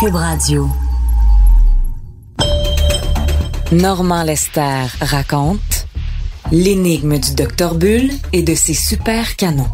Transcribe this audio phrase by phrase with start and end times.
[0.00, 0.68] Cube Radio.
[3.72, 5.86] Normand Lester raconte
[6.52, 9.68] l'énigme du docteur Bull et de ses super canons.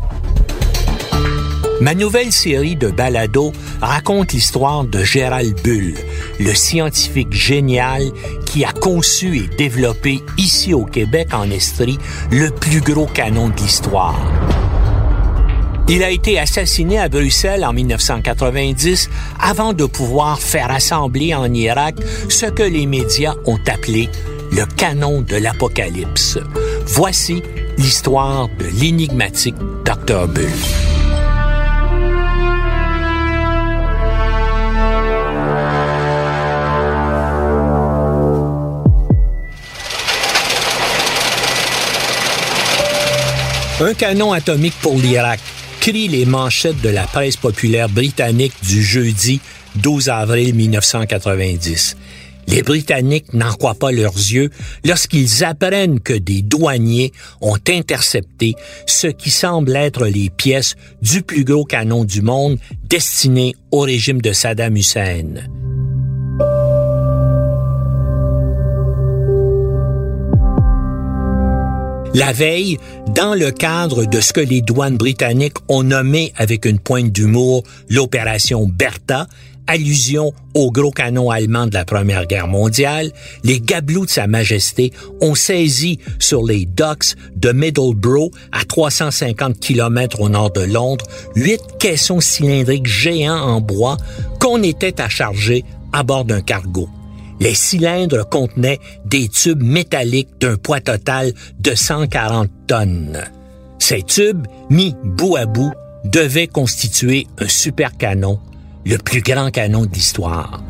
[1.81, 5.95] Ma nouvelle série de balados raconte l'histoire de Gérald Bull,
[6.39, 8.03] le scientifique génial
[8.47, 11.99] qui a conçu et développé ici au Québec en Estrie
[12.31, 14.21] le plus gros canon de l'histoire.
[15.93, 21.97] Il a été assassiné à Bruxelles en 1990 avant de pouvoir faire assembler en Irak
[22.29, 24.09] ce que les médias ont appelé
[24.53, 26.39] le canon de l'Apocalypse.
[26.87, 27.43] Voici
[27.77, 30.29] l'histoire de l'énigmatique Dr.
[30.29, 30.47] Bull.
[43.83, 45.41] Un canon atomique pour l'Irak,
[45.81, 49.41] crient les manchettes de la presse populaire britannique du jeudi
[49.77, 51.97] 12 avril 1990.
[52.49, 54.51] Les Britanniques n'en croient pas leurs yeux
[54.85, 58.57] lorsqu'ils apprennent que des douaniers ont intercepté
[58.87, 64.21] ce qui semble être les pièces du plus gros canon du monde destiné au régime
[64.21, 65.60] de Saddam Hussein.
[72.13, 72.79] La veille,
[73.15, 77.63] dans le cadre de ce que les douanes britanniques ont nommé avec une pointe d'humour
[77.89, 79.29] l'opération Bertha,
[79.69, 83.13] allusion au gros canon allemand de la Première Guerre mondiale,
[83.45, 90.21] les gabelous de Sa Majesté ont saisi sur les docks de Middleborough, à 350 km
[90.21, 91.07] au nord de Londres,
[91.37, 93.97] huit caissons cylindriques géants en bois
[94.41, 96.89] qu'on était à charger à bord d'un cargo.
[97.41, 103.25] Les cylindres contenaient des tubes métalliques d'un poids total de 140 tonnes.
[103.79, 105.73] Ces tubes, mis bout à bout,
[106.05, 108.39] devaient constituer un super canon,
[108.85, 110.63] le plus grand canon de l'histoire.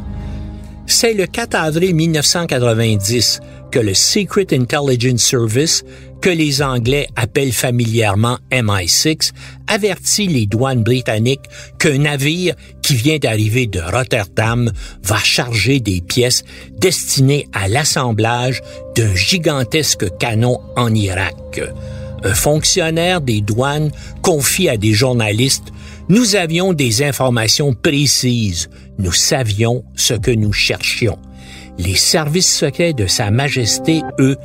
[0.92, 3.38] C'est le 4 avril 1990
[3.70, 5.84] que le Secret Intelligence Service,
[6.20, 9.30] que les Anglais appellent familièrement MI6,
[9.68, 14.72] avertit les douanes britanniques qu'un navire qui vient d'arriver de Rotterdam
[15.04, 16.42] va charger des pièces
[16.76, 18.60] destinées à l'assemblage
[18.96, 21.60] d'un gigantesque canon en Irak.
[22.24, 25.72] Un fonctionnaire des douanes confie à des journalistes
[26.10, 28.68] Nous avions des informations précises.
[28.98, 31.20] Nous savions ce que nous cherchions.
[31.78, 34.36] Les services secrets de Sa Majesté, eux,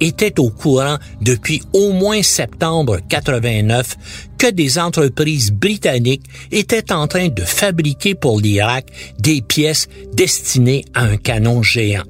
[0.00, 3.96] étaient au courant depuis au moins septembre 89
[4.38, 8.86] que des entreprises britanniques étaient en train de fabriquer pour l'Irak
[9.18, 12.04] des pièces destinées à un canon géant.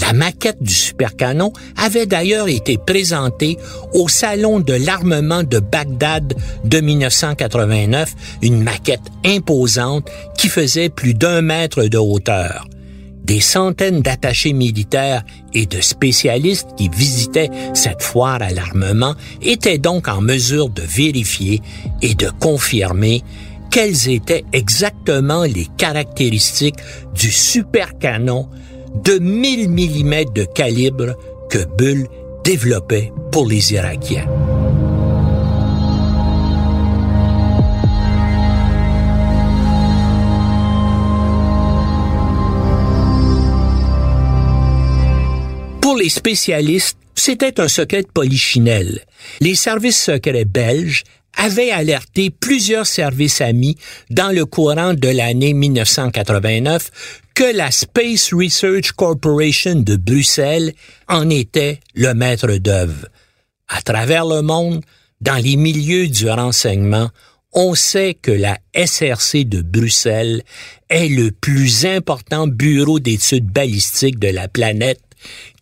[0.00, 3.56] La maquette du supercanon avait d'ailleurs été présentée
[3.92, 6.34] au Salon de l'armement de Bagdad
[6.64, 8.12] de 1989,
[8.42, 12.66] une maquette imposante qui faisait plus d'un mètre de hauteur.
[13.24, 15.22] Des centaines d'attachés militaires
[15.54, 21.62] et de spécialistes qui visitaient cette foire à l'armement étaient donc en mesure de vérifier
[22.02, 23.22] et de confirmer
[23.70, 26.78] quelles étaient exactement les caractéristiques
[27.14, 28.48] du supercanon
[28.94, 31.16] de 1000 mm de calibre
[31.50, 32.06] que Bull
[32.44, 34.26] développait pour les Irakiens.
[45.80, 49.00] Pour les spécialistes, c'était un secret de polichinelle.
[49.40, 51.04] Les services secrets belges
[51.36, 53.76] avaient alerté plusieurs services amis
[54.10, 56.90] dans le courant de l'année 1989
[57.34, 60.72] que la Space Research Corporation de Bruxelles
[61.08, 63.06] en était le maître d'œuvre.
[63.68, 64.82] À travers le monde,
[65.20, 67.10] dans les milieux du renseignement,
[67.54, 70.42] on sait que la SRC de Bruxelles
[70.90, 75.00] est le plus important bureau d'études balistiques de la planète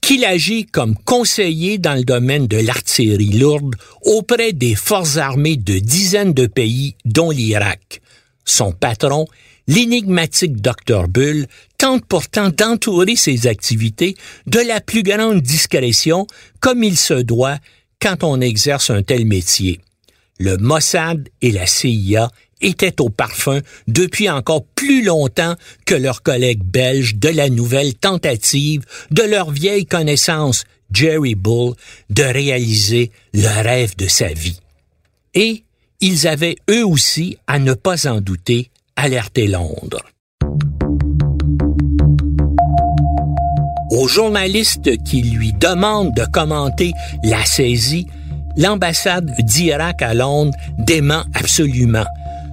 [0.01, 5.79] qu'il agit comme conseiller dans le domaine de l'artillerie lourde auprès des forces armées de
[5.79, 8.01] dizaines de pays, dont l'Irak.
[8.45, 9.27] Son patron,
[9.69, 11.09] l'énigmatique Dr.
[11.09, 11.47] Bull,
[11.79, 14.17] tente pourtant d'entourer ses activités
[14.47, 16.27] de la plus grande discrétion,
[16.61, 17.59] comme il se doit
[18.01, 19.81] quand on exerce un tel métier.
[20.39, 22.31] Le Mossad et la CIA
[22.63, 25.55] étaient au parfum depuis encore plus longtemps
[25.85, 31.75] que leurs collègues belges de la nouvelle tentative de leur vieille connaissance Jerry Bull
[32.11, 34.61] de réaliser le rêve de sa vie.
[35.35, 35.65] Et
[36.01, 40.05] ils avaient eux aussi, à ne pas en douter, alerté Londres.
[43.91, 46.93] Aux journalistes qui lui demandent de commenter
[47.23, 48.07] la saisie,
[48.57, 52.07] l'ambassade d'Irak à Londres dément absolument.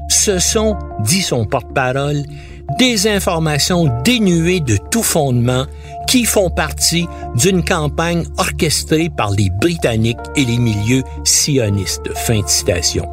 [0.09, 2.23] Ce sont, dit son porte-parole,
[2.77, 5.65] des informations dénuées de tout fondement
[6.07, 12.11] qui font partie d'une campagne orchestrée par les Britanniques et les milieux sionistes.
[12.15, 13.07] Fin de citation.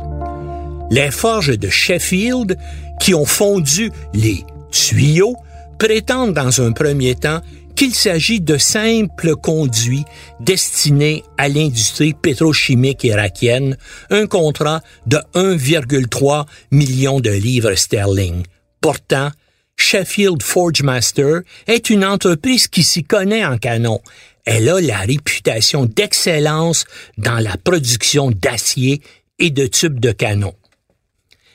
[0.91, 2.57] Les forges de Sheffield,
[3.01, 5.37] qui ont fondu les tuyaux,
[5.79, 7.41] prétendent dans un premier temps
[7.77, 10.05] qu'il s'agit de simples conduits
[10.41, 13.77] destinés à l'industrie pétrochimique irakienne,
[14.11, 18.43] un contrat de 1,3 million de livres sterling.
[18.81, 19.31] Pourtant,
[19.77, 24.01] Sheffield Forgemaster est une entreprise qui s'y connaît en canon.
[24.47, 26.87] Elle a la réputation d'excellence
[27.19, 29.03] dans la production d'acier
[29.39, 30.55] et de tubes de canon.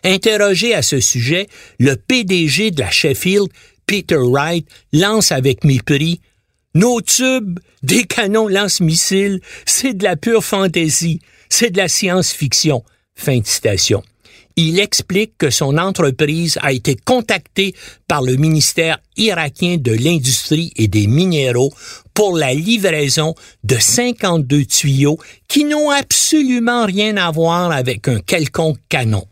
[0.04, 1.48] Interrogé à ce sujet,
[1.80, 3.48] le PDG de la Sheffield
[3.86, 6.22] Peter Wright lance avec mépris
[6.76, 11.20] Nos tubes, des canons lance-missiles, c'est de la pure fantaisie,
[11.50, 12.84] c'est de la science-fiction.
[13.16, 14.04] Fin de citation.
[14.58, 17.74] Il explique que son entreprise a été contactée
[18.08, 21.74] par le ministère irakien de l'Industrie et des Minéraux
[22.14, 23.34] pour la livraison
[23.64, 25.18] de 52 tuyaux
[25.48, 29.26] qui n'ont absolument rien à voir avec un quelconque canon.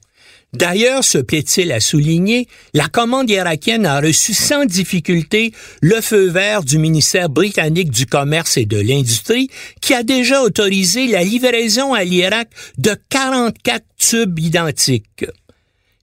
[0.54, 6.64] D'ailleurs, se plaît-il à souligner, la commande irakienne a reçu sans difficulté le feu vert
[6.64, 9.50] du ministère britannique du Commerce et de l'Industrie
[9.80, 12.50] qui a déjà autorisé la livraison à l'Irak
[12.80, 15.26] de 44 tubes identiques.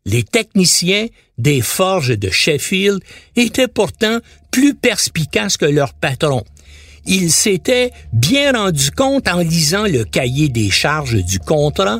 [0.04, 1.08] Les techniciens
[1.38, 3.00] des forges de Sheffield
[3.34, 4.20] étaient pourtant
[4.52, 6.44] plus perspicaces que leurs patrons.
[7.04, 11.98] Ils s'étaient bien rendus compte en lisant le cahier des charges du contrat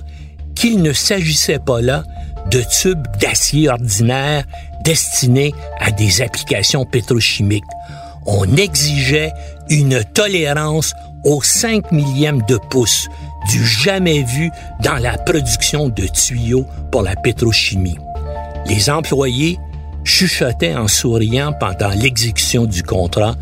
[0.55, 2.05] qu'il ne s'agissait pas là
[2.51, 4.45] de tubes d'acier ordinaire
[4.85, 7.65] destinés à des applications pétrochimiques.
[8.27, 9.33] On exigeait
[9.69, 10.95] une tolérance
[11.25, 13.09] au 5 millième de pouce,
[13.51, 14.51] du jamais vu
[14.83, 17.99] dans la production de tuyaux pour la pétrochimie.
[18.67, 19.59] Les employés
[20.05, 23.35] chuchotaient en souriant pendant l'exécution du contrat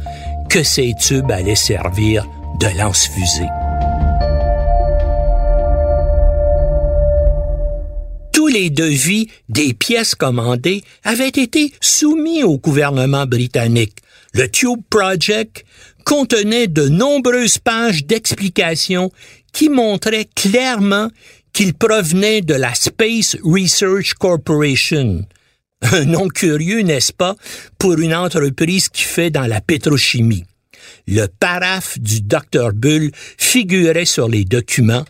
[0.48, 2.26] que ces tubes allaient servir
[2.60, 3.63] de lance-fusée.
[8.54, 13.98] Les devis des pièces commandées avaient été soumis au gouvernement britannique.
[14.32, 15.64] Le Tube Project
[16.04, 19.10] contenait de nombreuses pages d'explications
[19.52, 21.10] qui montraient clairement
[21.52, 25.24] qu'il provenait de la Space Research Corporation.
[25.82, 27.36] Un nom curieux, n'est-ce pas,
[27.78, 30.44] pour une entreprise qui fait dans la pétrochimie.
[31.06, 35.04] Le paraphe du Dr Bull figurait sur les documents,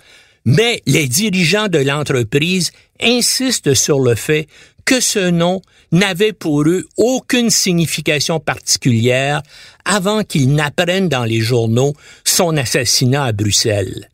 [0.45, 2.71] mais les dirigeants de l'entreprise
[3.01, 4.47] insistent sur le fait
[4.85, 5.63] que ce nom
[5.93, 9.43] n'avait pour eux aucune signification particulière
[9.85, 11.95] avant qu'ils n'apprennent dans les journaux
[12.25, 14.11] son assassinat à Bruxelles.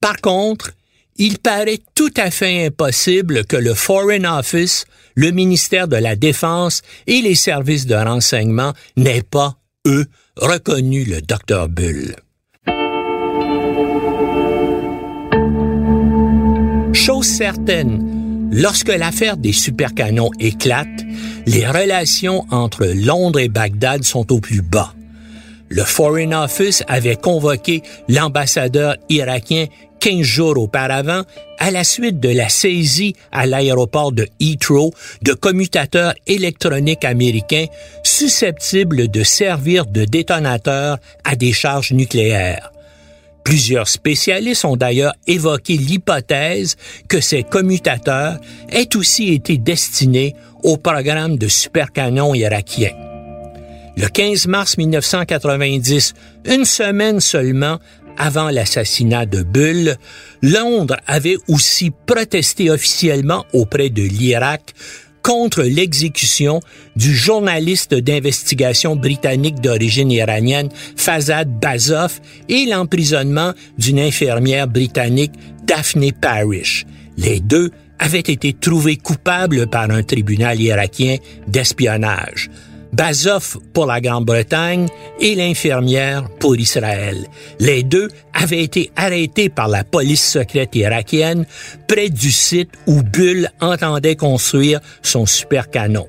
[0.00, 0.70] Par contre,
[1.16, 4.84] il paraît tout à fait impossible que le Foreign Office,
[5.14, 11.20] le ministère de la Défense et les services de renseignement n'aient pas, eux, reconnu le
[11.22, 12.16] Dr Bull.
[16.94, 20.86] Chose certaine, lorsque l'affaire des supercanons éclate,
[21.44, 24.94] les relations entre Londres et Bagdad sont au plus bas.
[25.68, 29.66] Le Foreign Office avait convoqué l'ambassadeur irakien
[29.98, 31.22] 15 jours auparavant
[31.58, 37.66] à la suite de la saisie à l'aéroport de Heathrow de commutateurs électroniques américains
[38.04, 42.73] susceptibles de servir de détonateurs à des charges nucléaires.
[43.44, 46.76] Plusieurs spécialistes ont d'ailleurs évoqué l'hypothèse
[47.08, 48.38] que ces commutateurs
[48.70, 52.94] aient aussi été destinés au programme de supercanons irakiens.
[53.96, 56.14] Le 15 mars 1990,
[56.46, 57.78] une semaine seulement
[58.16, 59.96] avant l'assassinat de Bull,
[60.42, 64.72] Londres avait aussi protesté officiellement auprès de l'Irak
[65.24, 66.60] contre l'exécution
[66.94, 75.32] du journaliste d'investigation britannique d'origine iranienne Fazad Bazoff et l'emprisonnement d'une infirmière britannique
[75.66, 76.84] Daphne Parrish.
[77.16, 81.16] Les deux avaient été trouvés coupables par un tribunal irakien
[81.48, 82.50] d'espionnage.
[82.94, 84.88] Bazoff pour la Grande-Bretagne
[85.20, 87.26] et l'infirmière pour Israël.
[87.58, 91.44] Les deux avaient été arrêtés par la police secrète irakienne
[91.88, 96.08] près du site où Bull entendait construire son supercanon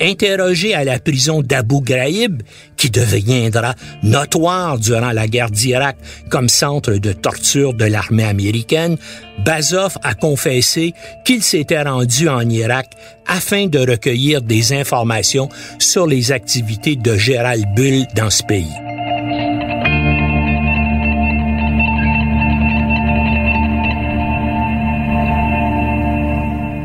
[0.00, 2.42] interrogé à la prison d'Abu Ghraib,
[2.76, 5.96] qui deviendra notoire durant la guerre d'Irak
[6.30, 8.96] comme centre de torture de l'armée américaine,
[9.44, 12.90] Bazov a confessé qu'il s'était rendu en Irak
[13.26, 18.72] afin de recueillir des informations sur les activités de Gérald Bull dans ce pays.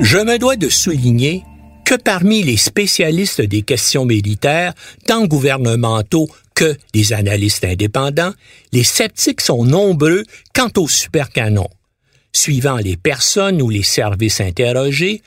[0.01, 1.43] Je me dois de souligner
[1.85, 4.73] que parmi les spécialistes des questions militaires,
[5.05, 8.33] tant gouvernementaux que des analystes indépendants,
[8.71, 10.23] les sceptiques sont nombreux
[10.53, 11.67] quant au supercanon.
[12.31, 15.21] Suivant les personnes ou les services interrogés,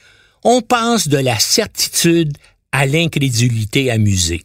[0.44, 2.36] on passe de la certitude
[2.72, 4.42] à l'incrédulité amusée.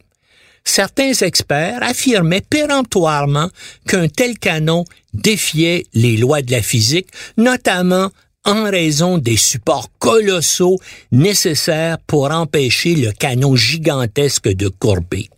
[0.64, 3.50] Certains experts affirmaient péremptoirement
[3.86, 8.10] qu'un tel canon défiait les lois de la physique, notamment
[8.44, 10.78] en raison des supports colossaux
[11.10, 15.28] nécessaires pour empêcher le canon gigantesque de courber.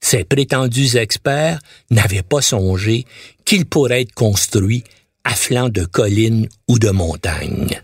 [0.00, 1.60] Ces prétendus experts
[1.90, 3.06] n'avaient pas songé
[3.44, 4.82] qu'il pourrait être construit
[5.24, 7.80] à flanc de collines ou de montagnes.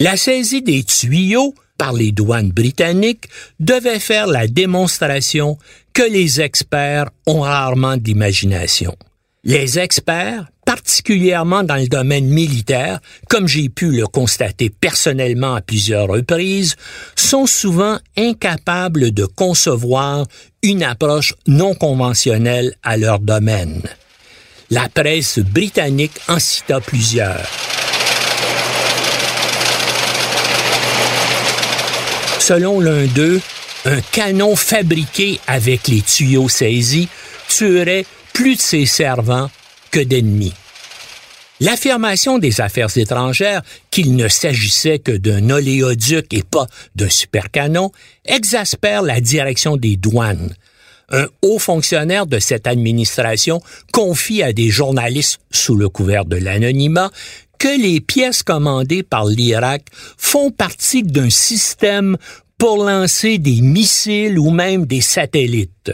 [0.00, 3.28] La saisie des tuyaux par les douanes britanniques
[3.60, 5.58] devait faire la démonstration
[5.92, 8.96] que les experts ont rarement d'imagination.
[9.44, 10.46] Les experts,
[10.76, 16.76] particulièrement dans le domaine militaire, comme j'ai pu le constater personnellement à plusieurs reprises,
[17.16, 20.26] sont souvent incapables de concevoir
[20.62, 23.82] une approche non conventionnelle à leur domaine.
[24.70, 27.48] La presse britannique en cita plusieurs.
[32.38, 33.40] Selon l'un d'eux,
[33.86, 37.08] un canon fabriqué avec les tuyaux saisis
[37.48, 38.04] tuerait
[38.34, 39.48] plus de ses servants
[39.90, 40.52] que d'ennemis.
[41.60, 47.92] L'affirmation des affaires étrangères qu'il ne s'agissait que d'un oléoduc et pas d'un supercanon
[48.26, 50.54] exaspère la direction des douanes.
[51.08, 57.10] Un haut fonctionnaire de cette administration confie à des journalistes sous le couvert de l'anonymat
[57.58, 59.84] que les pièces commandées par l'Irak
[60.18, 62.18] font partie d'un système
[62.58, 65.92] pour lancer des missiles ou même des satellites.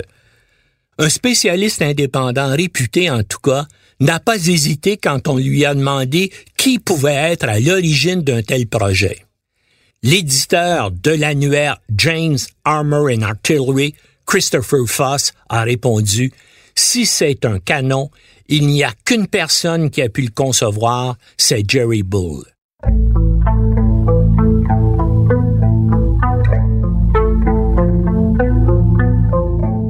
[0.98, 3.66] Un spécialiste indépendant réputé en tout cas
[4.02, 8.66] n'a pas hésité quand on lui a demandé qui pouvait être à l'origine d'un tel
[8.66, 9.24] projet.
[10.02, 13.94] L'éditeur de l'annuaire James Armor and Artillery,
[14.26, 16.32] Christopher Foss, a répondu
[16.74, 18.10] Si c'est un canon,
[18.48, 22.44] il n'y a qu'une personne qui a pu le concevoir, c'est Jerry Bull.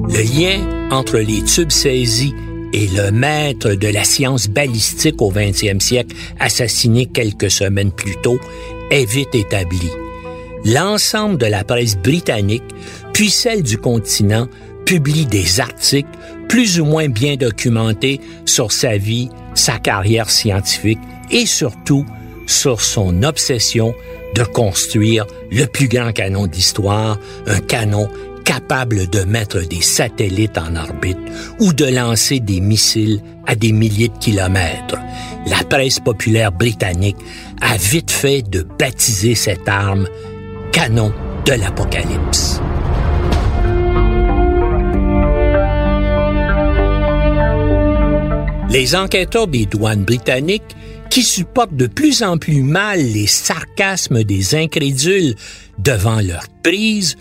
[0.09, 2.35] Le lien entre les tubes saisis
[2.73, 8.39] et le maître de la science balistique au 20e siècle, assassiné quelques semaines plus tôt,
[8.91, 9.91] est vite établi.
[10.65, 12.63] L'ensemble de la presse britannique,
[13.13, 14.49] puis celle du continent,
[14.87, 16.09] publie des articles
[16.49, 20.99] plus ou moins bien documentés sur sa vie, sa carrière scientifique
[21.31, 22.05] et surtout
[22.47, 23.95] sur son obsession
[24.35, 28.09] de construire le plus grand canon d'histoire, un canon
[28.43, 31.19] capable de mettre des satellites en orbite
[31.61, 34.99] ou de lancer des missiles à des milliers de kilomètres.
[35.47, 37.17] La presse populaire britannique
[37.61, 40.07] a vite fait de baptiser cette arme
[40.73, 41.13] canon
[41.47, 42.61] de l'Apocalypse.
[48.71, 50.77] Les enquêteurs des douanes britanniques,
[51.11, 55.35] qui supportent de plus en plus mal les sarcasmes des incrédules
[55.79, 57.17] devant leur prise,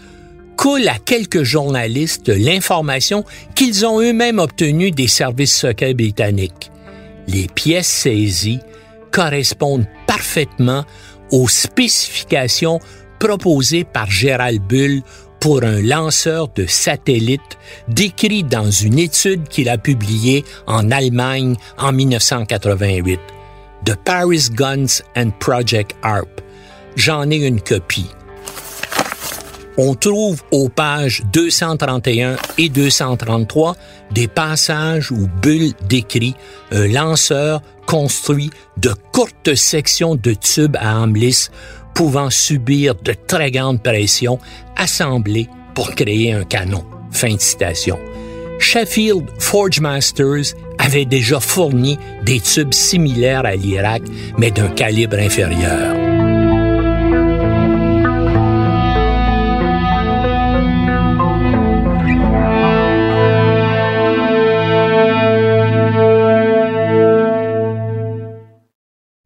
[0.61, 3.25] coule à quelques journalistes l'information
[3.55, 6.71] qu'ils ont eux-mêmes obtenue des services secrets britanniques.
[7.27, 8.59] Les pièces saisies
[9.11, 10.85] correspondent parfaitement
[11.31, 12.79] aux spécifications
[13.19, 15.01] proposées par Gérald Bull
[15.39, 21.91] pour un lanceur de satellite décrit dans une étude qu'il a publiée en Allemagne en
[21.91, 23.19] 1988.
[23.83, 26.39] The Paris Guns and Project ARP.
[26.95, 28.11] J'en ai une copie
[29.77, 33.75] on trouve aux pages 231 et 233
[34.11, 36.35] des passages où Bull décrit
[36.71, 41.15] un lanceur construit de courtes sections de tubes à âme
[41.93, 44.39] pouvant subir de très grandes pressions
[44.77, 46.83] assemblées pour créer un canon.
[47.11, 47.99] Fin de citation.
[48.59, 54.03] Sheffield Forge Masters avait déjà fourni des tubes similaires à l'Irak,
[54.37, 56.10] mais d'un calibre inférieur.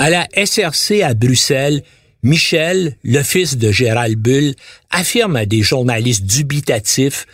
[0.00, 1.82] À la SRC à Bruxelles,
[2.22, 4.54] Michel, le fils de Gérald Bull,
[4.90, 7.26] affirme à des journalistes dubitatifs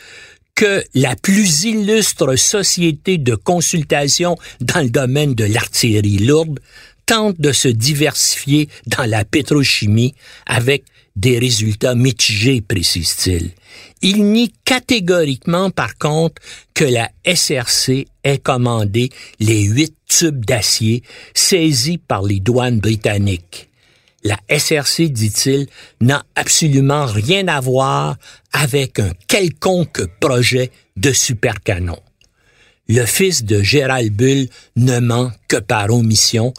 [0.54, 6.59] que la plus illustre société de consultation dans le domaine de l'artillerie lourde
[7.04, 10.14] tente de se diversifier dans la pétrochimie
[10.47, 10.85] avec
[11.16, 13.50] des résultats mitigés, précise-t-il.
[14.02, 16.42] Il nie catégoriquement, par contre,
[16.75, 21.02] que la SRC ait commandé les huit tubes d'acier
[21.35, 23.68] saisis par les douanes britanniques.
[24.25, 25.66] La SRC, dit-il,
[26.00, 28.16] n'a absolument rien à voir
[28.52, 31.99] avec un quelconque projet de supercanon.
[32.88, 36.52] Le fils de Gérald Bull ne ment que par omission,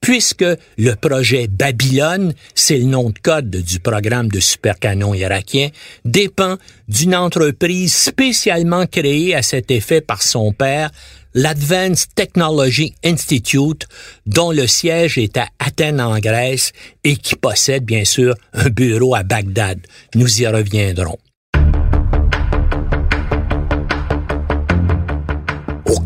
[0.00, 0.44] puisque
[0.78, 5.68] le projet Babylone, c'est le nom de code du programme de supercanon irakien,
[6.04, 6.56] dépend
[6.88, 10.90] d'une entreprise spécialement créée à cet effet par son père,
[11.34, 13.86] l'Advanced Technology Institute,
[14.26, 16.72] dont le siège est à Athènes en Grèce
[17.04, 19.78] et qui possède bien sûr un bureau à Bagdad.
[20.14, 21.18] Nous y reviendrons.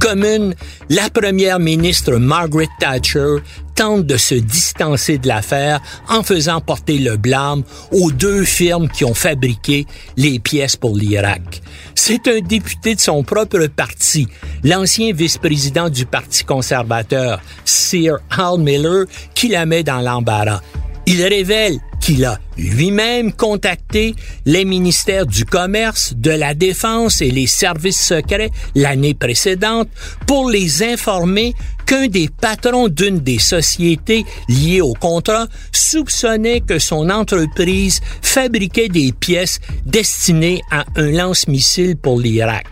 [0.05, 0.55] Aux communes,
[0.91, 3.37] la première ministre Margaret Thatcher
[3.75, 9.05] tente de se distancer de l'affaire en faisant porter le blâme aux deux firmes qui
[9.05, 11.63] ont fabriqué les pièces pour l'Irak.
[11.95, 14.29] C'est un député de son propre parti,
[14.63, 20.61] l'ancien vice-président du Parti conservateur, Sir Hal Miller, qui la met dans l'embarras.
[21.07, 27.47] Il révèle qu'il a lui-même contacté les ministères du Commerce, de la Défense et les
[27.47, 29.89] services secrets l'année précédente
[30.27, 31.55] pour les informer
[31.87, 39.13] qu'un des patrons d'une des sociétés liées au contrat soupçonnait que son entreprise fabriquait des
[39.13, 42.67] pièces destinées à un lance-missile pour l'Irak.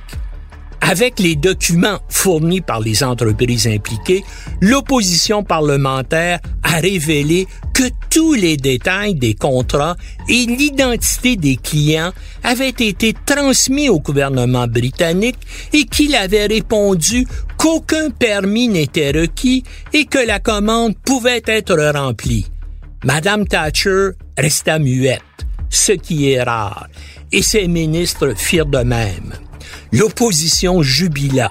[0.85, 4.25] Avec les documents fournis par les entreprises impliquées,
[4.61, 9.97] l'opposition parlementaire a révélé que tous les détails des contrats
[10.29, 15.39] et l'identité des clients avaient été transmis au gouvernement britannique
[15.73, 22.47] et qu'il avait répondu qu'aucun permis n'était requis et que la commande pouvait être remplie.
[23.05, 25.23] Madame Thatcher resta muette,
[25.71, 26.89] ce qui est rare,
[27.31, 29.33] et ses ministres firent de même
[29.93, 31.51] l'opposition jubila.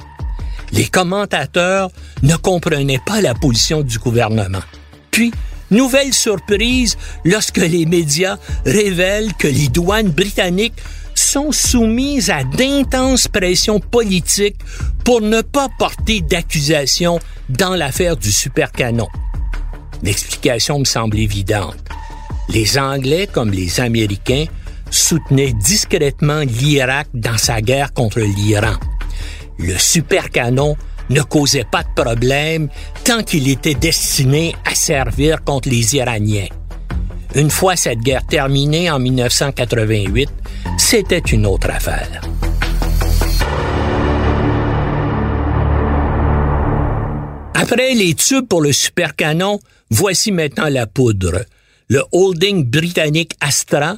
[0.74, 1.90] Les commentateurs
[2.24, 4.62] ne comprenaient pas la position du gouvernement.
[5.12, 5.32] Puis,
[5.70, 10.82] nouvelle surprise lorsque les médias révèlent que les douanes britanniques
[11.14, 14.58] sont soumises à d'intenses pressions politiques
[15.04, 19.08] pour ne pas porter d'accusation dans l'affaire du supercanon.
[20.04, 21.78] L'explication me semble évidente.
[22.50, 24.46] Les Anglais comme les Américains
[24.92, 28.76] soutenait discrètement l'Irak dans sa guerre contre l'Iran.
[29.58, 30.76] Le supercanon
[31.10, 32.70] ne causait pas de problème
[33.04, 36.48] tant qu'il était destiné à servir contre les Iraniens.
[37.36, 40.30] Une fois cette guerre terminée en 1988,
[40.78, 42.22] c'était une autre affaire.
[47.54, 51.46] Après les tubes pour le supercanon, voici maintenant la poudre.
[51.88, 53.96] Le holding britannique Astra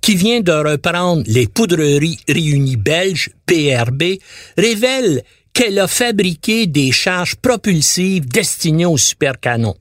[0.00, 4.18] qui vient de reprendre les poudreries réunies belges, PRB,
[4.56, 9.76] révèle qu'elle a fabriqué des charges propulsives destinées aux supercanons.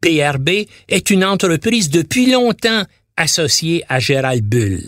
[0.00, 2.84] PRB est une entreprise depuis longtemps
[3.16, 4.80] associée à Gérald Bull.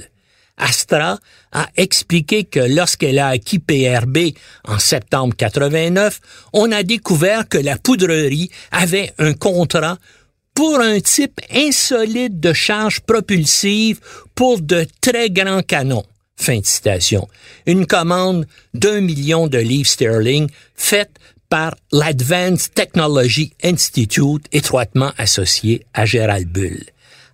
[0.56, 1.18] Astra
[1.50, 6.20] a expliqué que lorsqu'elle a acquis PRB en septembre 89,
[6.52, 9.98] on a découvert que la poudrerie avait un contrat
[10.54, 14.00] pour un type insolite de charge propulsive
[14.34, 16.04] pour de très grands canons.
[16.36, 17.28] Fin de citation.
[17.66, 21.12] Une commande d'un million de livres sterling faite
[21.48, 26.82] par l'Advanced Technology Institute étroitement associé à Gerald Bull.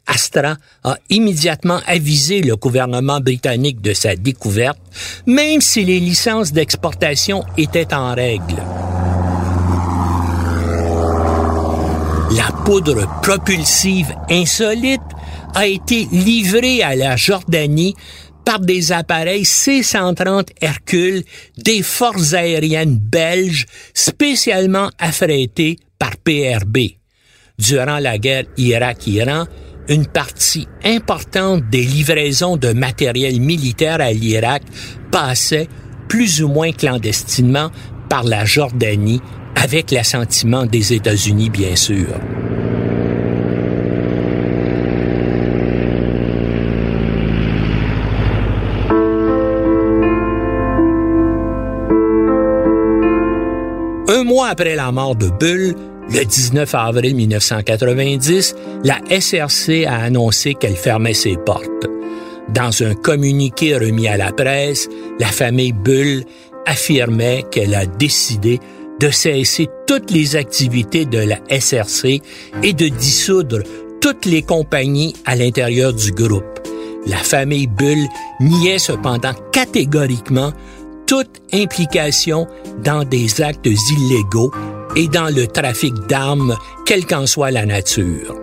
[0.08, 4.80] Astra a immédiatement avisé le gouvernement britannique de sa découverte,
[5.26, 8.62] même si les licences d'exportation étaient en règle.
[12.38, 15.00] La poudre propulsive insolite
[15.56, 17.96] a été livrée à la Jordanie
[18.44, 21.24] par des appareils C-130 Hercule
[21.56, 26.78] des forces aériennes belges spécialement affrétés par PRB.
[27.58, 29.46] durant la guerre Irak-Iran,
[29.88, 34.62] une partie importante des livraisons de matériel militaire à l'Irak
[35.10, 35.66] passait
[36.06, 37.72] plus ou moins clandestinement
[38.08, 39.20] par la Jordanie
[39.62, 42.06] avec l'assentiment des États-Unis, bien sûr.
[54.08, 55.74] Un mois après la mort de Bull,
[56.10, 61.66] le 19 avril 1990, la SRC a annoncé qu'elle fermait ses portes.
[62.54, 66.24] Dans un communiqué remis à la presse, la famille Bull
[66.64, 68.60] affirmait qu'elle a décidé
[69.00, 72.20] de cesser toutes les activités de la SRC
[72.62, 73.62] et de dissoudre
[74.00, 76.44] toutes les compagnies à l'intérieur du groupe.
[77.06, 78.06] La famille Bull
[78.40, 80.52] niait cependant catégoriquement
[81.06, 82.46] toute implication
[82.84, 84.52] dans des actes illégaux
[84.94, 88.34] et dans le trafic d'armes, quelle qu'en soit la nature.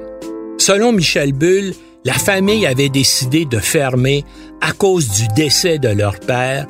[0.57, 1.73] Selon Michel Bull,
[2.05, 4.23] la famille avait décidé de fermer
[4.61, 6.65] à cause du décès de leur père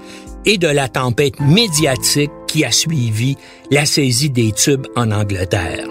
[0.45, 2.31] et de la tempête médiatique
[2.63, 3.35] a suivi
[3.71, 5.87] la saisie des tubes en Angleterre.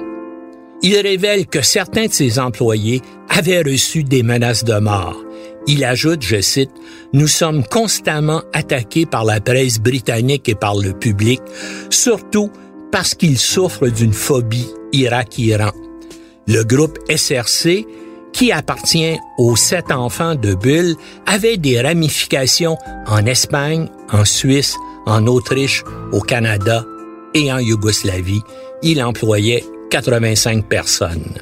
[0.82, 5.24] Il révèle que certains de ses employés avaient reçu des menaces de mort
[5.66, 6.70] il ajoute, je cite,
[7.12, 11.40] Nous sommes constamment attaqués par la presse britannique et par le public,
[11.90, 12.50] surtout
[12.92, 15.70] parce qu'ils souffrent d'une phobie Irak-Iran.
[16.46, 17.86] Le groupe SRC,
[18.32, 20.96] qui appartient aux sept enfants de Bull,
[21.26, 26.84] avait des ramifications en Espagne, en Suisse, en Autriche, au Canada
[27.34, 28.42] et en Yougoslavie.
[28.82, 31.38] Il employait 85 personnes.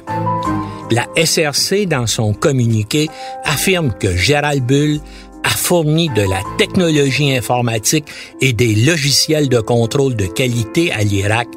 [0.91, 3.09] La SRC, dans son communiqué,
[3.45, 4.99] affirme que Gérald Bull
[5.43, 8.05] a fourni de la technologie informatique
[8.41, 11.47] et des logiciels de contrôle de qualité à l'Irak,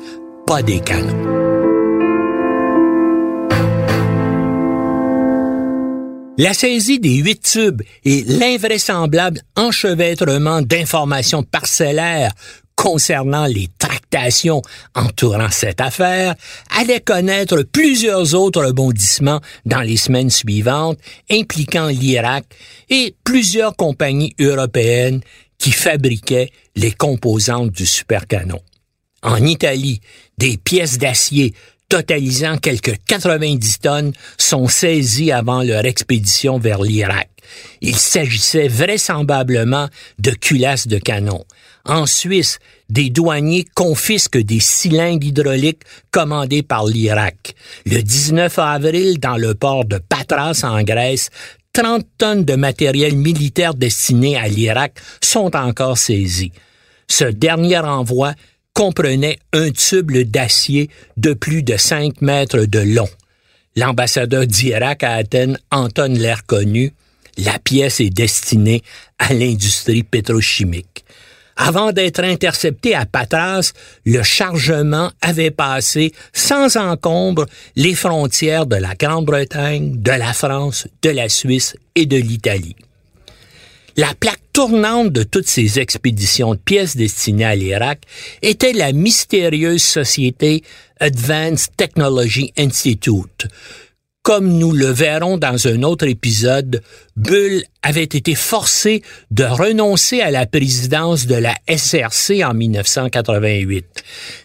[0.47, 1.56] pas des canons.
[6.39, 12.33] La saisie des huit tubes et l'invraisemblable enchevêtrement d'informations parcellaires
[12.75, 14.61] concernant les tractations
[14.95, 16.35] entourant cette affaire
[16.79, 20.99] allait connaître plusieurs autres rebondissements dans les semaines suivantes
[21.31, 22.45] impliquant l'Irak
[22.91, 25.23] et plusieurs compagnies européennes
[25.57, 28.61] qui fabriquaient les composantes du supercanon.
[29.23, 30.03] En Italie,
[30.37, 31.55] des pièces d'acier
[31.89, 37.31] totalisant quelques 90 tonnes sont saisies avant leur expédition vers l'Irak.
[37.81, 41.45] Il s'agissait vraisemblablement de culasses de canon.
[41.85, 42.59] En Suisse,
[42.91, 47.55] des douaniers confisquent des cylindres hydrauliques commandés par l'Irak.
[47.85, 51.31] Le 19 avril, dans le port de Patras en Grèce,
[51.73, 56.53] 30 tonnes de matériel militaire destiné à l'Irak sont encore saisies.
[57.09, 58.33] Ce dernier envoi
[58.77, 63.09] comprenait un tube d'acier de plus de 5 mètres de long.
[63.75, 66.15] L'ambassadeur d'Irak à Athènes, Anton
[66.47, 66.93] connu,
[67.39, 68.83] la pièce est destinée
[69.19, 71.07] à l'industrie pétrochimique.
[71.57, 73.73] Avant d'être intercepté à Patras,
[74.05, 81.09] le chargement avait passé sans encombre les frontières de la Grande-Bretagne, de la France, de
[81.09, 82.77] la Suisse et de l'Italie.
[83.97, 88.03] La plaque tournante de toutes ces expéditions de pièces destinées à l'Irak
[88.43, 90.63] était la mystérieuse société
[91.01, 93.49] Advanced Technology Institute,
[94.27, 96.83] comme nous le verrons dans un autre épisode,
[97.15, 103.87] Bull avait été forcé de renoncer à la présidence de la SRC en 1988.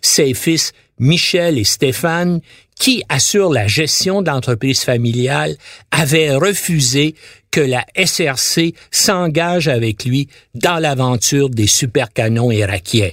[0.04, 2.42] Ses fils Michel et Stéphane,
[2.80, 5.58] qui assurent la gestion d'entreprises familiales,
[5.90, 7.16] avaient refusé
[7.52, 13.12] que la SRC s'engage avec lui dans l'aventure des supercanons irakiens.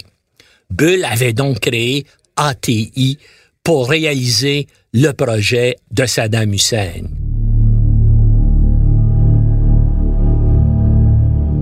[0.70, 3.18] Bull avait donc créé ATI
[3.64, 7.02] pour réaliser le projet de Saddam Hussein.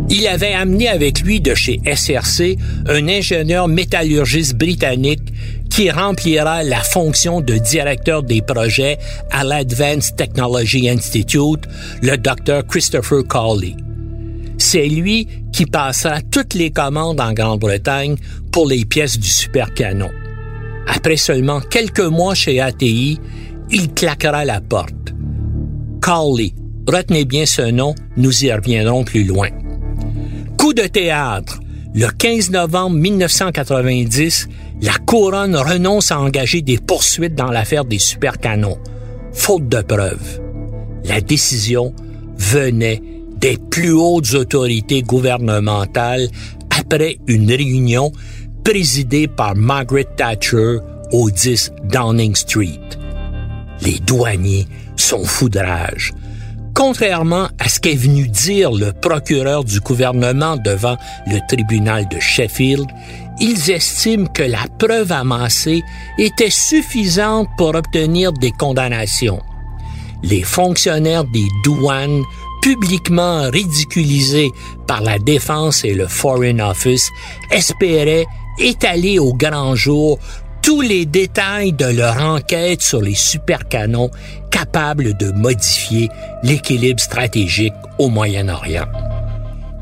[0.08, 5.32] Il avait amené avec lui de chez SRC un ingénieur métallurgiste britannique
[5.76, 8.96] qui remplira la fonction de directeur des projets
[9.30, 11.64] à l'Advanced Technology Institute,
[12.00, 12.66] le Dr.
[12.66, 13.76] Christopher Cawley.
[14.56, 18.16] C'est lui qui passera toutes les commandes en Grande-Bretagne
[18.50, 20.08] pour les pièces du supercanon.
[20.86, 23.20] Après seulement quelques mois chez ATI,
[23.70, 25.12] il claquera la porte.
[26.00, 26.54] Cawley,
[26.88, 29.50] retenez bien ce nom, nous y reviendrons plus loin.
[30.56, 31.60] Coup de théâtre.
[31.98, 34.48] Le 15 novembre 1990,
[34.82, 38.76] la couronne renonce à engager des poursuites dans l'affaire des supercanons,
[39.32, 40.42] faute de preuves.
[41.06, 41.94] La décision
[42.36, 43.02] venait
[43.38, 46.28] des plus hautes autorités gouvernementales
[46.78, 48.12] après une réunion
[48.62, 50.80] présidé par Margaret Thatcher
[51.12, 52.78] au 10 Downing Street.
[53.80, 56.12] les douaniers sont foudrage.
[56.76, 62.86] Contrairement à ce qu'est venu dire le procureur du gouvernement devant le tribunal de Sheffield,
[63.40, 65.82] ils estiment que la preuve amassée
[66.18, 69.40] était suffisante pour obtenir des condamnations.
[70.22, 72.22] Les fonctionnaires des douanes,
[72.60, 74.50] publiquement ridiculisés
[74.86, 77.08] par la défense et le Foreign Office,
[77.50, 78.26] espéraient
[78.58, 80.18] étaler au grand jour
[80.66, 84.10] tous les détails de leur enquête sur les supercanons
[84.50, 86.08] capables de modifier
[86.42, 88.86] l'équilibre stratégique au Moyen-Orient.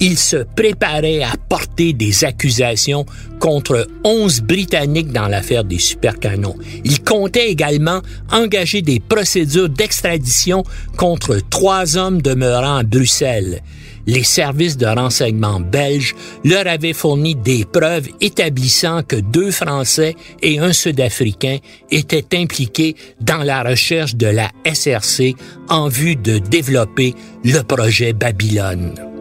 [0.00, 3.07] Ils se préparaient à porter des accusations
[3.38, 6.57] contre 11 Britanniques dans l'affaire des supercanons.
[6.85, 10.64] Ils comptaient également engager des procédures d'extradition
[10.96, 13.62] contre trois hommes demeurant à Bruxelles
[14.07, 20.59] les services de renseignement belges leur avaient fourni des preuves établissant que deux Français et
[20.59, 21.59] un Sud-Africain
[21.90, 25.35] étaient impliqués dans la recherche de la SRC
[25.68, 29.13] en vue de développer le projet Babylone.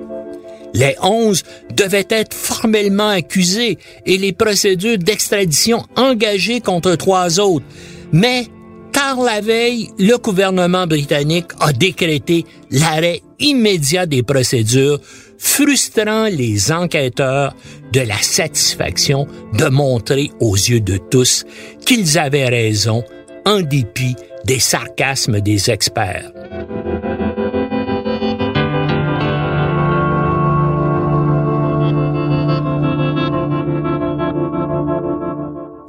[0.74, 1.44] Les onze
[1.76, 7.66] devaient être formellement accusés et les procédures d'extradition engagées contre trois autres.
[8.12, 8.48] Mais
[8.92, 15.00] car la veille, le gouvernement britannique a décrété l'arrêt immédiat des procédures,
[15.38, 17.56] frustrant les enquêteurs
[17.92, 21.44] de la satisfaction de montrer aux yeux de tous
[21.86, 23.04] qu'ils avaient raison
[23.46, 26.32] en dépit des sarcasmes des experts.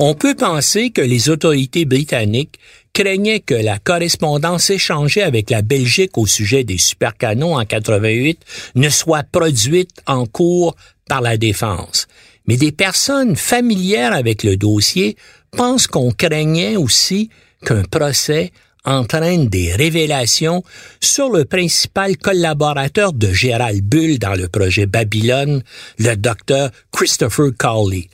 [0.01, 2.59] On peut penser que les autorités britanniques
[2.93, 8.41] craignaient que la correspondance échangée avec la Belgique au sujet des supercanons en 88
[8.75, 10.75] ne soit produite en cours
[11.09, 12.09] par la défense.
[12.47, 15.17] Mais des personnes familières avec le dossier
[15.53, 17.31] pensent qu'on craignait aussi
[17.65, 18.51] qu'un procès
[18.85, 20.65] entraîne des révélations
[21.01, 25.63] sur le principal collaborateur de Gérald Bull dans le projet Babylone,
[25.99, 28.09] le docteur Christopher Cawley.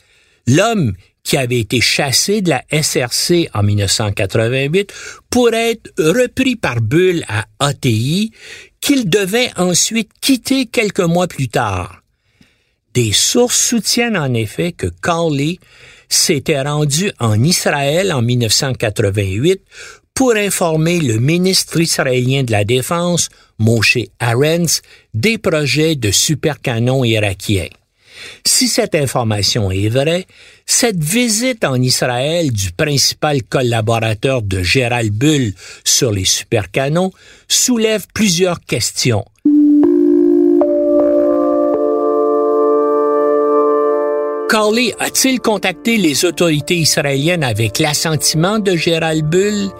[0.46, 4.92] L'homme qui avait été chassé de la SRC en 1988
[5.30, 8.32] pour être repris par Bull à ATI,
[8.80, 12.02] qu'il devait ensuite quitter quelques mois plus tard.
[12.94, 15.58] Des sources soutiennent en effet que Cawley
[16.08, 19.62] s'était rendu en Israël en 1988
[20.14, 23.28] pour informer le ministre israélien de la Défense,
[23.58, 24.82] Moshe Arens,
[25.14, 27.68] des projets de supercanons irakiens.
[28.44, 30.26] Si cette information est vraie,
[30.66, 35.52] cette visite en Israël du principal collaborateur de Gérald Bull
[35.84, 37.12] sur les supercanons
[37.48, 39.24] soulève plusieurs questions.
[44.50, 49.70] Carly a-t-il contacté les autorités israéliennes avec l'assentiment de Gérald Bull?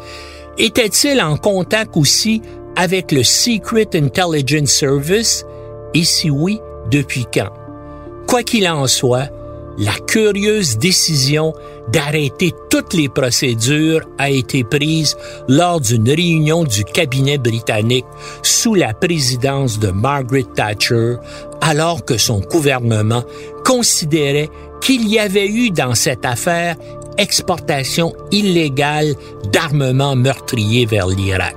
[0.59, 2.40] Était-il en contact aussi
[2.76, 5.44] avec le Secret Intelligence Service?
[5.92, 7.60] Et si oui, depuis quand?
[8.31, 9.29] Quoi qu'il en soit,
[9.77, 11.53] la curieuse décision
[11.88, 15.16] d'arrêter toutes les procédures a été prise
[15.49, 18.05] lors d'une réunion du cabinet britannique
[18.45, 21.16] sous la présidence de Margaret Thatcher,
[21.61, 23.25] alors que son gouvernement
[23.64, 24.49] considérait
[24.81, 26.77] qu'il y avait eu dans cette affaire
[27.19, 29.14] exportation illégale
[29.53, 31.57] d'armements meurtriers vers l'Irak.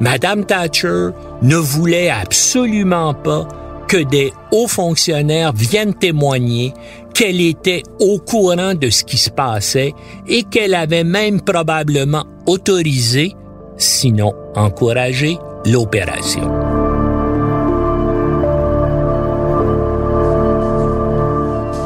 [0.00, 1.08] Madame Thatcher
[1.40, 3.48] ne voulait absolument pas
[3.88, 6.72] que des hauts fonctionnaires viennent témoigner
[7.14, 9.94] qu'elle était au courant de ce qui se passait
[10.28, 13.32] et qu'elle avait même probablement autorisé,
[13.76, 16.50] sinon encouragé, l'opération.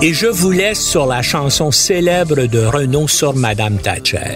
[0.03, 4.33] Et je vous laisse sur la chanson célèbre de Renaud sur Madame Thatcher.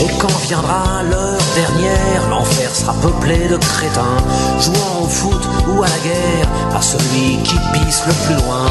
[0.00, 4.18] Et quand viendra l'heure dernière, l'enfer sera peuplé de crétins,
[4.60, 8.66] jouant au foot ou à la guerre, par celui qui pisse le plus loin.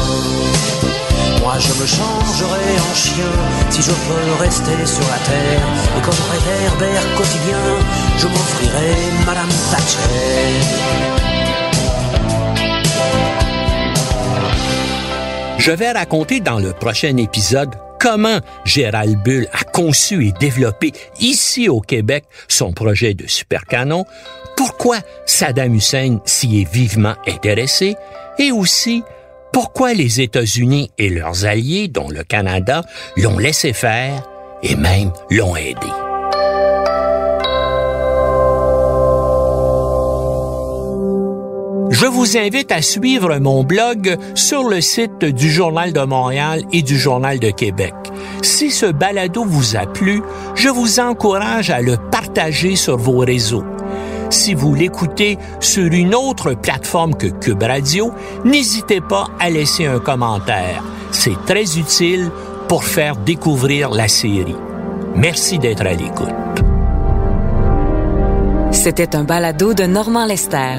[1.40, 3.32] Moi je me changerai en chien
[3.70, 5.68] si je peux rester sur la terre.
[5.96, 7.64] Et comme réverbère quotidien,
[8.18, 8.94] je m'offrirai
[9.26, 10.98] Madame Thatcher.
[15.58, 21.68] Je vais raconter dans le prochain épisode comment Gérald Bull a conçu et développé ici
[21.68, 24.04] au Québec son projet de supercanon,
[24.56, 27.96] pourquoi Saddam Hussein s'y est vivement intéressé?
[28.38, 29.02] Et aussi
[29.52, 32.82] pourquoi les États-Unis et leurs alliés, dont le Canada,
[33.16, 34.22] l'ont laissé faire
[34.62, 36.07] et même l'ont aidé?
[42.00, 46.82] Je vous invite à suivre mon blog sur le site du Journal de Montréal et
[46.82, 47.92] du Journal de Québec.
[48.40, 50.22] Si ce balado vous a plu,
[50.54, 53.64] je vous encourage à le partager sur vos réseaux.
[54.30, 58.12] Si vous l'écoutez sur une autre plateforme que Cube Radio,
[58.44, 60.84] n'hésitez pas à laisser un commentaire.
[61.10, 62.30] C'est très utile
[62.68, 64.54] pour faire découvrir la série.
[65.16, 66.28] Merci d'être à l'écoute.
[68.70, 70.78] C'était un balado de Normand Lester.